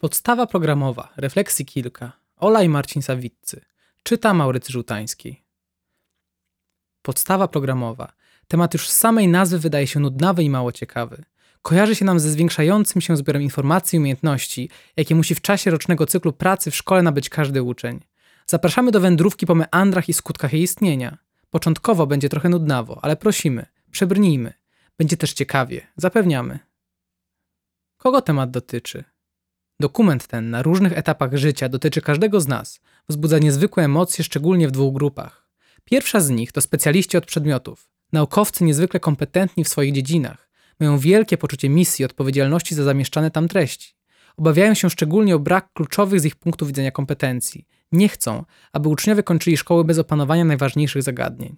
[0.00, 2.12] Podstawa programowa, refleksji kilka.
[2.36, 3.64] Ola i Marcin Sawiccy.
[4.02, 5.42] Czyta Maurycy Żółtański.
[7.02, 8.12] Podstawa programowa.
[8.48, 11.24] Temat już z samej nazwy wydaje się nudnawy i mało ciekawy.
[11.62, 16.06] Kojarzy się nam ze zwiększającym się zbiorem informacji i umiejętności, jakie musi w czasie rocznego
[16.06, 18.00] cyklu pracy w szkole nabyć każdy uczeń.
[18.46, 21.18] Zapraszamy do wędrówki po meandrach i skutkach jej istnienia.
[21.50, 24.52] Początkowo będzie trochę nudnawo, ale prosimy, przebrnijmy.
[24.98, 26.58] Będzie też ciekawie, zapewniamy.
[27.96, 29.04] Kogo temat dotyczy?
[29.80, 34.70] Dokument ten na różnych etapach życia dotyczy każdego z nas, wzbudza niezwykłe emocje, szczególnie w
[34.70, 35.48] dwóch grupach.
[35.84, 40.48] Pierwsza z nich to specjaliści od przedmiotów, naukowcy niezwykle kompetentni w swoich dziedzinach,
[40.80, 43.94] mają wielkie poczucie misji i odpowiedzialności za zamieszczane tam treści.
[44.36, 47.66] Obawiają się szczególnie o brak kluczowych z ich punktu widzenia kompetencji.
[47.92, 51.56] Nie chcą, aby uczniowie kończyli szkoły bez opanowania najważniejszych zagadnień.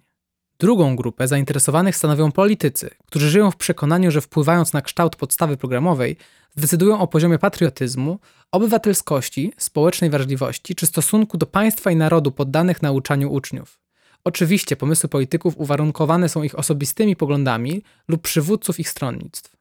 [0.63, 6.17] Drugą grupę zainteresowanych stanowią politycy, którzy żyją w przekonaniu, że wpływając na kształt podstawy programowej,
[6.55, 8.19] zdecydują o poziomie patriotyzmu,
[8.51, 13.79] obywatelskości, społecznej wrażliwości czy stosunku do państwa i narodu poddanych nauczaniu uczniów.
[14.23, 19.55] Oczywiście pomysły polityków uwarunkowane są ich osobistymi poglądami lub przywódców ich stronnictw.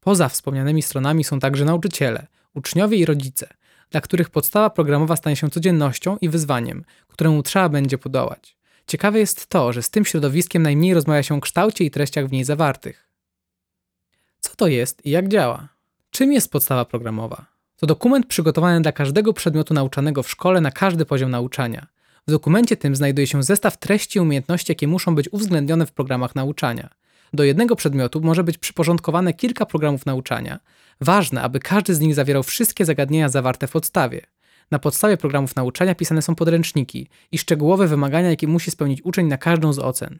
[0.00, 3.48] Poza wspomnianymi stronami są także nauczyciele, uczniowie i rodzice,
[3.90, 8.63] dla których podstawa programowa stanie się codziennością i wyzwaniem, któremu trzeba będzie podołać.
[8.86, 12.32] Ciekawe jest to, że z tym środowiskiem najmniej rozmawia się o kształcie i treściach w
[12.32, 13.08] niej zawartych.
[14.40, 15.68] Co to jest i jak działa?
[16.10, 17.46] Czym jest podstawa programowa?
[17.76, 21.86] To dokument przygotowany dla każdego przedmiotu nauczanego w szkole na każdy poziom nauczania.
[22.28, 26.34] W dokumencie tym znajduje się zestaw treści i umiejętności, jakie muszą być uwzględnione w programach
[26.34, 26.90] nauczania.
[27.32, 30.58] Do jednego przedmiotu może być przyporządkowane kilka programów nauczania.
[31.00, 34.20] Ważne, aby każdy z nich zawierał wszystkie zagadnienia zawarte w podstawie.
[34.70, 39.38] Na podstawie programów nauczania pisane są podręczniki i szczegółowe wymagania, jakie musi spełnić uczeń na
[39.38, 40.18] każdą z ocen.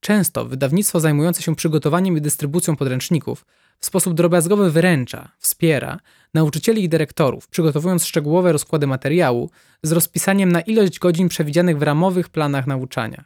[0.00, 3.46] Często wydawnictwo zajmujące się przygotowaniem i dystrybucją podręczników
[3.78, 6.00] w sposób drobiazgowy wyręcza, wspiera
[6.34, 9.50] nauczycieli i dyrektorów, przygotowując szczegółowe rozkłady materiału
[9.82, 13.24] z rozpisaniem na ilość godzin przewidzianych w ramowych planach nauczania.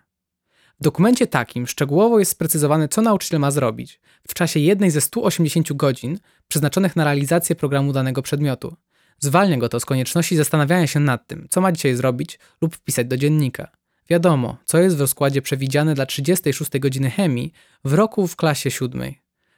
[0.80, 5.72] W dokumencie takim szczegółowo jest sprecyzowane, co nauczyciel ma zrobić w czasie jednej ze 180
[5.72, 6.18] godzin
[6.48, 8.76] przeznaczonych na realizację programu danego przedmiotu.
[9.24, 13.06] Zwalnia go to z konieczności zastanawiania się nad tym, co ma dzisiaj zrobić lub wpisać
[13.06, 13.68] do dziennika.
[14.10, 17.52] Wiadomo, co jest w rozkładzie przewidziane dla 36 godziny chemii
[17.84, 19.12] w roku w klasie 7.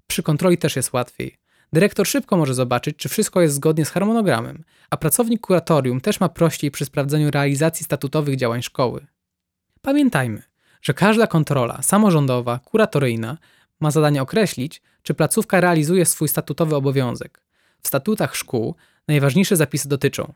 [0.06, 1.38] Przy kontroli też jest łatwiej.
[1.72, 6.28] Dyrektor szybko może zobaczyć, czy wszystko jest zgodnie z harmonogramem, a pracownik kuratorium też ma
[6.28, 9.06] prościej przy sprawdzeniu realizacji statutowych działań szkoły.
[9.82, 10.42] Pamiętajmy,
[10.82, 13.38] że każda kontrola samorządowa, kuratoryjna
[13.80, 17.44] ma zadanie określić, czy placówka realizuje swój statutowy obowiązek.
[17.82, 18.74] W statutach szkół
[19.09, 20.32] najważniejsze zapisy dotyczą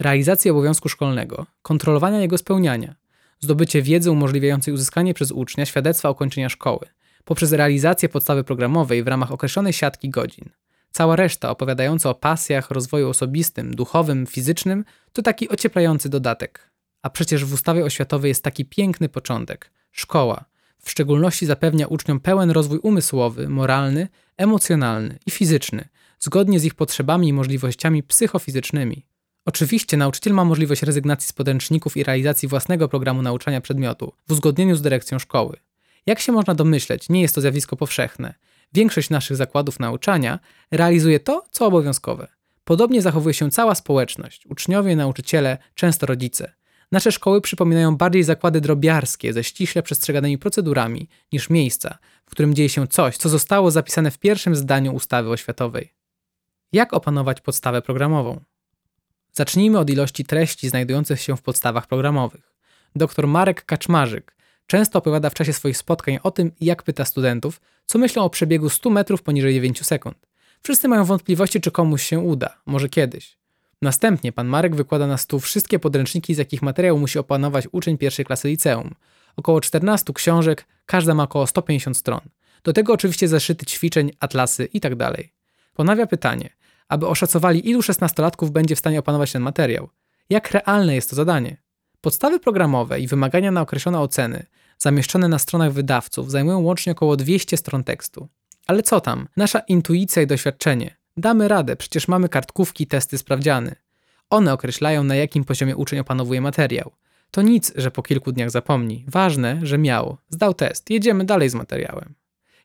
[0.00, 2.94] realizacji obowiązku szkolnego, kontrolowania jego spełniania,
[3.40, 6.86] zdobycie wiedzy umożliwiającej uzyskanie przez ucznia świadectwa ukończenia szkoły,
[7.24, 10.50] poprzez realizację podstawy programowej w ramach określonej siatki godzin.
[10.90, 16.70] Cała reszta opowiadająca o pasjach, rozwoju osobistym, duchowym, fizycznym to taki ocieplający dodatek.
[17.02, 20.44] A przecież w ustawie oświatowej jest taki piękny początek szkoła.
[20.78, 25.88] W szczególności zapewnia uczniom pełen rozwój umysłowy, moralny, emocjonalny i fizyczny,
[26.20, 29.06] zgodnie z ich potrzebami i możliwościami psychofizycznymi.
[29.44, 34.76] Oczywiście nauczyciel ma możliwość rezygnacji z podręczników i realizacji własnego programu nauczania przedmiotu w uzgodnieniu
[34.76, 35.56] z dyrekcją szkoły.
[36.06, 38.34] Jak się można domyśleć, nie jest to zjawisko powszechne.
[38.72, 40.38] Większość naszych zakładów nauczania
[40.70, 42.28] realizuje to, co obowiązkowe.
[42.64, 46.52] Podobnie zachowuje się cała społeczność uczniowie, nauczyciele, często rodzice.
[46.92, 52.68] Nasze szkoły przypominają bardziej zakłady drobiarskie ze ściśle przestrzeganymi procedurami niż miejsca, w którym dzieje
[52.68, 55.99] się coś, co zostało zapisane w pierwszym zdaniu ustawy oświatowej.
[56.72, 58.40] Jak opanować podstawę programową?
[59.32, 62.54] Zacznijmy od ilości treści znajdujących się w podstawach programowych.
[62.96, 64.36] Dr Marek Kaczmarzyk
[64.66, 68.68] często opowiada w czasie swoich spotkań o tym, jak pyta studentów, co myślą o przebiegu
[68.68, 70.16] 100 metrów poniżej 9 sekund.
[70.62, 73.38] Wszyscy mają wątpliwości, czy komuś się uda, może kiedyś.
[73.82, 78.24] Następnie pan Marek wykłada na stół wszystkie podręczniki, z jakich materiał musi opanować uczeń pierwszej
[78.24, 78.94] klasy liceum.
[79.36, 82.20] Około 14 książek, każda ma około 150 stron.
[82.64, 84.96] Do tego oczywiście zeszyty ćwiczeń, atlasy itd.
[84.96, 85.26] Tak
[85.74, 86.50] Ponawia pytanie,
[86.90, 89.88] aby oszacowali, ilu szesnastolatków będzie w stanie opanować ten materiał.
[90.30, 91.56] Jak realne jest to zadanie?
[92.00, 94.46] Podstawy programowe i wymagania na określone oceny,
[94.78, 98.28] zamieszczone na stronach wydawców, zajmują łącznie około 200 stron tekstu.
[98.66, 99.28] Ale co tam?
[99.36, 100.96] Nasza intuicja i doświadczenie.
[101.16, 103.74] Damy radę, przecież mamy kartkówki, testy, sprawdziany.
[104.30, 106.92] One określają, na jakim poziomie uczeń opanowuje materiał.
[107.30, 109.04] To nic, że po kilku dniach zapomni.
[109.08, 110.16] Ważne, że miał.
[110.28, 110.90] Zdał test.
[110.90, 112.14] Jedziemy dalej z materiałem.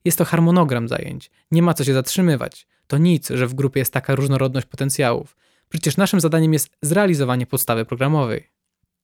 [0.05, 1.31] Jest to harmonogram zajęć.
[1.51, 2.67] Nie ma co się zatrzymywać.
[2.87, 5.35] To nic, że w grupie jest taka różnorodność potencjałów.
[5.69, 8.49] Przecież naszym zadaniem jest zrealizowanie podstawy programowej.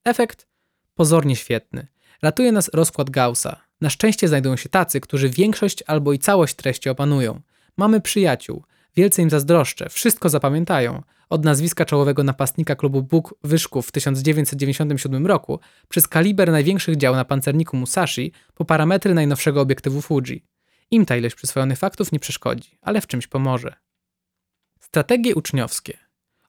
[0.06, 0.48] Efekt?
[0.95, 1.88] Pozornie świetny.
[2.21, 3.62] Ratuje nas rozkład Gaussa.
[3.81, 7.42] Na szczęście znajdują się tacy, którzy większość albo i całość treści opanują.
[7.77, 8.63] Mamy przyjaciół.
[8.95, 11.01] Wielce im zazdroszczę, wszystko zapamiętają.
[11.30, 15.59] od nazwiska czołowego napastnika klubu Bóg Wyszków w 1997 roku,
[15.89, 20.50] przez kaliber największych dział na pancerniku Musashi, po parametry najnowszego obiektywu Fuji.
[20.91, 23.73] Im ta ilość przyswojonych faktów nie przeszkodzi, ale w czymś pomoże.
[24.79, 25.97] Strategie uczniowskie.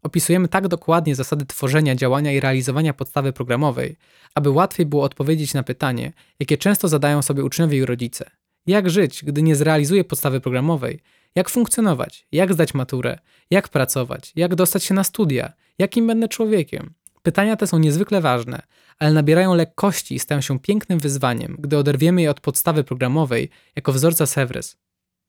[0.03, 3.97] Opisujemy tak dokładnie zasady tworzenia, działania i realizowania podstawy programowej,
[4.35, 8.31] aby łatwiej było odpowiedzieć na pytanie, jakie często zadają sobie uczniowie i rodzice.
[8.67, 11.01] Jak żyć, gdy nie zrealizuję podstawy programowej?
[11.35, 12.27] Jak funkcjonować?
[12.33, 13.19] Jak zdać maturę?
[13.51, 14.33] Jak pracować?
[14.37, 15.53] Jak dostać się na studia?
[15.79, 16.95] Jakim będę człowiekiem?
[17.23, 18.63] Pytania te są niezwykle ważne,
[18.99, 23.93] ale nabierają lekkości i stają się pięknym wyzwaniem, gdy oderwiemy je od podstawy programowej jako
[23.93, 24.77] wzorca Sevres.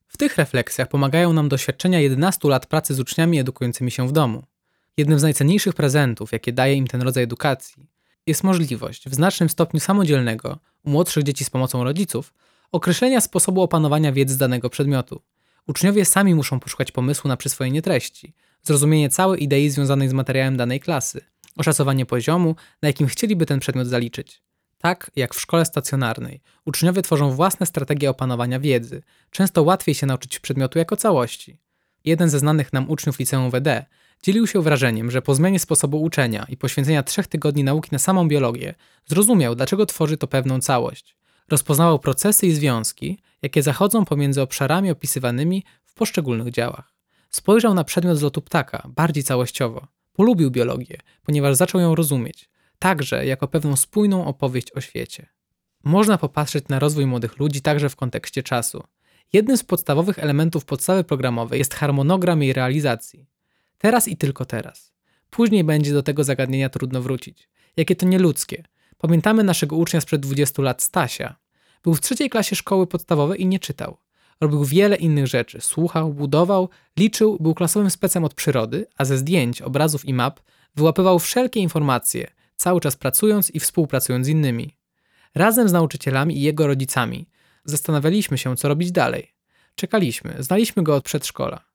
[0.07, 4.43] W tych refleksjach pomagają nam doświadczenia 11 lat pracy z uczniami edukującymi się w domu.
[4.97, 7.89] Jednym z najcenniejszych prezentów, jakie daje im ten rodzaj edukacji,
[8.27, 12.33] jest możliwość w znacznym stopniu samodzielnego, u młodszych dzieci z pomocą rodziców,
[12.71, 15.21] określenia sposobu opanowania wiedzy danego przedmiotu.
[15.67, 20.79] Uczniowie sami muszą poszukać pomysłu na przyswojenie treści, zrozumienie całej idei związanej z materiałem danej
[20.79, 21.21] klasy,
[21.57, 24.41] oszacowanie poziomu, na jakim chcieliby ten przedmiot zaliczyć.
[24.77, 29.03] Tak jak w szkole stacjonarnej, uczniowie tworzą własne strategie opanowania wiedzy.
[29.31, 31.57] Często łatwiej się nauczyć przedmiotu jako całości.
[32.05, 33.85] Jeden ze znanych nam uczniów liceum WD
[34.23, 38.27] dzielił się wrażeniem, że po zmianie sposobu uczenia i poświęcenia trzech tygodni nauki na samą
[38.27, 38.75] biologię,
[39.05, 41.15] zrozumiał, dlaczego tworzy to pewną całość.
[41.49, 46.93] Rozpoznawał procesy i związki, jakie zachodzą pomiędzy obszarami opisywanymi w poszczególnych działach.
[47.29, 49.87] Spojrzał na przedmiot z lotu ptaka bardziej całościowo.
[50.13, 52.49] Polubił biologię, ponieważ zaczął ją rozumieć,
[52.79, 55.27] także jako pewną spójną opowieść o świecie.
[55.83, 58.83] Można popatrzeć na rozwój młodych ludzi także w kontekście czasu.
[59.33, 63.27] Jednym z podstawowych elementów podstawy programowej jest harmonogram jej realizacji.
[63.77, 64.93] Teraz i tylko teraz.
[65.29, 67.49] Później będzie do tego zagadnienia trudno wrócić.
[67.77, 68.63] Jakie to nieludzkie.
[68.97, 71.35] Pamiętamy naszego ucznia sprzed 20 lat, Stasia.
[71.83, 73.97] Był w trzeciej klasie szkoły podstawowej i nie czytał.
[74.43, 75.61] Robił wiele innych rzeczy.
[75.61, 80.39] Słuchał, budował, liczył, był klasowym specem od przyrody, a ze zdjęć, obrazów i map
[80.75, 84.77] wyłapywał wszelkie informacje, cały czas pracując i współpracując z innymi.
[85.35, 87.29] Razem z nauczycielami i jego rodzicami
[87.65, 89.33] zastanawialiśmy się, co robić dalej.
[89.75, 91.65] Czekaliśmy, znaliśmy go od przedszkola.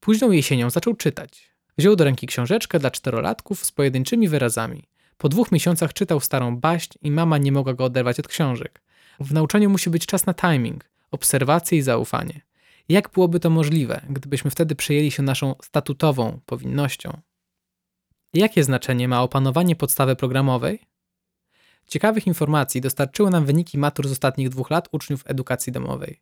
[0.00, 1.50] Późną jesienią zaczął czytać.
[1.78, 4.88] Wziął do ręki książeczkę dla czterolatków z pojedynczymi wyrazami.
[5.18, 8.82] Po dwóch miesiącach czytał starą baść i mama nie mogła go oderwać od książek.
[9.20, 12.40] W nauczaniu musi być czas na timing, obserwację i zaufanie.
[12.88, 17.20] Jak byłoby to możliwe, gdybyśmy wtedy przejęli się naszą statutową powinnością?
[18.34, 20.80] Jakie znaczenie ma opanowanie podstawy programowej?
[21.86, 26.20] Ciekawych informacji dostarczyły nam wyniki matur z ostatnich dwóch lat uczniów edukacji domowej.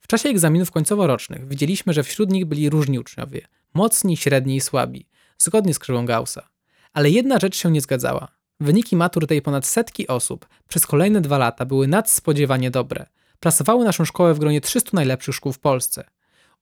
[0.00, 5.08] W czasie egzaminów końcowo-rocznych widzieliśmy, że wśród nich byli różni uczniowie mocni, średni i słabi,
[5.38, 6.48] zgodnie z krzyżą Gaussa.
[6.92, 8.28] Ale jedna rzecz się nie zgadzała.
[8.60, 13.06] Wyniki matur tej ponad setki osób przez kolejne dwa lata były nadspodziewanie dobre.
[13.40, 16.04] Plasowały naszą szkołę w gronie 300 najlepszych szkół w Polsce.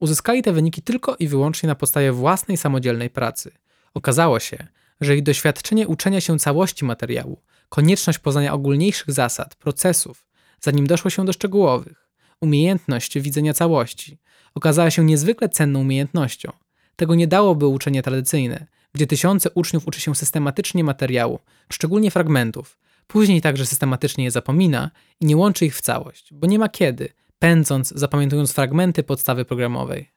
[0.01, 3.51] Uzyskali te wyniki tylko i wyłącznie na podstawie własnej samodzielnej pracy.
[3.95, 4.67] Okazało się,
[5.01, 10.27] że ich doświadczenie uczenia się całości materiału, konieczność poznania ogólniejszych zasad, procesów,
[10.61, 12.09] zanim doszło się do szczegółowych,
[12.41, 14.19] umiejętność widzenia całości,
[14.55, 16.53] okazała się niezwykle cenną umiejętnością.
[16.97, 21.39] Tego nie dałoby uczenie tradycyjne, gdzie tysiące uczniów uczy się systematycznie materiału,
[21.73, 26.59] szczególnie fragmentów, później także systematycznie je zapomina i nie łączy ich w całość, bo nie
[26.59, 27.09] ma kiedy,
[27.39, 30.11] pędząc, zapamiętując fragmenty podstawy programowej.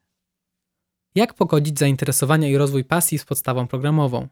[1.15, 4.27] Jak pogodzić zainteresowania i rozwój pasji z podstawą programową?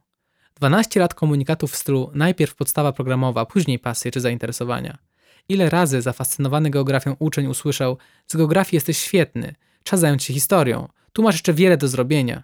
[0.55, 4.97] 12 lat komunikatów w stylu najpierw podstawa programowa, później pasje czy zainteresowania.
[5.49, 11.23] Ile razy zafascynowany geografią uczeń usłyszał: Z geografii jesteś świetny, czas zająć się historią, tu
[11.23, 12.43] masz jeszcze wiele do zrobienia.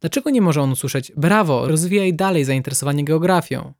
[0.00, 3.72] Dlaczego nie może on usłyszeć: Brawo, rozwijaj dalej zainteresowanie geografią?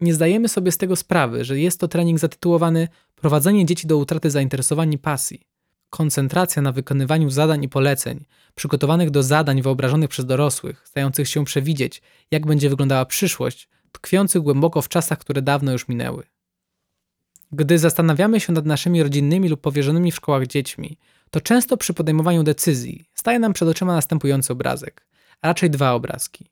[0.00, 2.88] Nie zdajemy sobie z tego sprawy, że jest to trening zatytułowany
[3.22, 5.46] Prowadzenie dzieci do utraty zainteresowań i pasji.
[5.90, 12.02] Koncentracja na wykonywaniu zadań i poleceń, przygotowanych do zadań wyobrażonych przez dorosłych, stających się przewidzieć,
[12.30, 16.22] jak będzie wyglądała przyszłość, tkwiących głęboko w czasach, które dawno już minęły.
[17.52, 20.98] Gdy zastanawiamy się nad naszymi rodzinnymi lub powierzonymi w szkołach dziećmi,
[21.30, 25.06] to często przy podejmowaniu decyzji staje nam przed oczyma następujący obrazek,
[25.40, 26.50] a raczej dwa obrazki.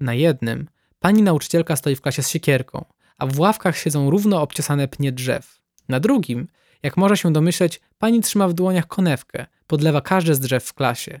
[0.00, 0.68] Na jednym
[1.02, 2.84] pani nauczycielka stoi w klasie z siekierką,
[3.18, 5.60] a w ławkach siedzą równo obciosane pnie drzew.
[5.88, 6.48] Na drugim,
[6.82, 11.20] jak można się domyśleć, pani trzyma w dłoniach konewkę, podlewa każde z drzew w klasie.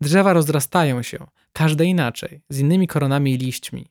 [0.00, 3.90] Drzewa rozrastają się, każde inaczej, z innymi koronami i liśćmi.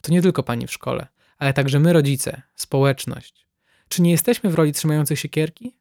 [0.00, 1.06] To nie tylko pani w szkole,
[1.38, 3.46] ale także my rodzice, społeczność.
[3.88, 5.76] Czy nie jesteśmy w roli trzymających siekierki?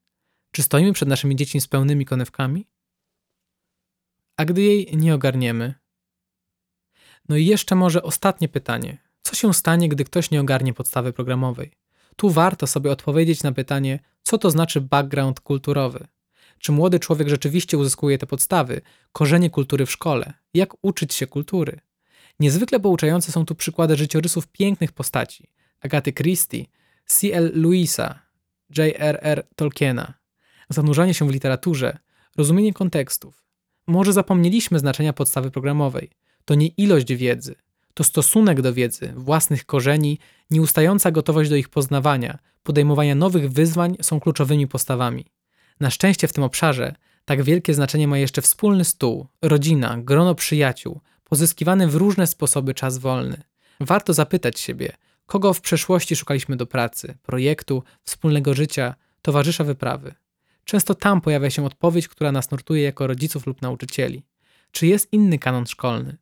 [0.51, 2.67] Czy stoimy przed naszymi dziećmi z pełnymi konewkami?
[4.37, 5.80] A gdy jej nie ogarniemy?
[7.29, 8.97] No i jeszcze może ostatnie pytanie.
[9.21, 11.71] Co się stanie, gdy ktoś nie ogarnie podstawy programowej?
[12.15, 16.07] Tu warto sobie odpowiedzieć na pytanie, co to znaczy background kulturowy.
[16.59, 18.81] Czy młody człowiek rzeczywiście uzyskuje te podstawy,
[19.13, 20.33] korzenie kultury w szkole?
[20.53, 21.79] Jak uczyć się kultury?
[22.39, 25.49] Niezwykle pouczające są tu przykłady życiorysów pięknych postaci
[25.81, 26.65] Agaty Christie,
[27.05, 27.51] C.L.
[27.55, 28.19] Lewisa,
[28.77, 29.47] J.R.R.
[29.55, 30.13] Tolkiena.
[30.69, 31.97] Zanurzanie się w literaturze,
[32.37, 33.43] rozumienie kontekstów.
[33.87, 36.09] Może zapomnieliśmy znaczenia podstawy programowej.
[36.51, 37.55] To nie ilość wiedzy,
[37.93, 44.19] to stosunek do wiedzy, własnych korzeni, nieustająca gotowość do ich poznawania, podejmowania nowych wyzwań są
[44.19, 45.25] kluczowymi postawami.
[45.79, 51.01] Na szczęście w tym obszarze tak wielkie znaczenie ma jeszcze wspólny stół, rodzina, grono przyjaciół,
[51.23, 53.41] pozyskiwany w różne sposoby czas wolny.
[53.79, 54.91] Warto zapytać siebie,
[55.25, 60.13] kogo w przeszłości szukaliśmy do pracy, projektu, wspólnego życia, towarzysza wyprawy.
[60.65, 64.23] Często tam pojawia się odpowiedź, która nas nurtuje jako rodziców lub nauczycieli.
[64.71, 66.17] Czy jest inny kanon szkolny?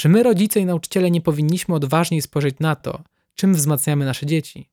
[0.00, 3.02] Czy my, rodzice i nauczyciele, nie powinniśmy odważniej spojrzeć na to,
[3.34, 4.70] czym wzmacniamy nasze dzieci?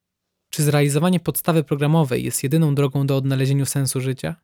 [0.49, 4.35] Czy zrealizowanie podstawy programowej jest jedyną drogą do odnalezienia sensu życia?